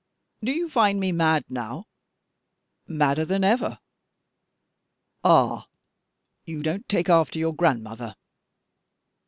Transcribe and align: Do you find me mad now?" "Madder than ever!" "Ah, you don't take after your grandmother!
Do 0.43 0.51
you 0.51 0.67
find 0.67 0.99
me 0.99 1.11
mad 1.11 1.45
now?" 1.47 1.85
"Madder 2.87 3.23
than 3.23 3.43
ever!" 3.43 3.77
"Ah, 5.23 5.67
you 6.43 6.63
don't 6.63 6.89
take 6.89 7.07
after 7.07 7.37
your 7.37 7.53
grandmother! 7.53 8.15